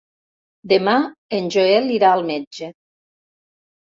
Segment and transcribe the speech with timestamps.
[0.71, 0.95] Demà
[1.39, 2.71] en Joel irà al metge.